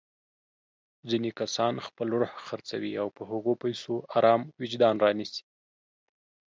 [1.09, 5.43] ځيني کسان خپل روح خرڅوي او په هغو پيسو ارام وجدان رانيسي.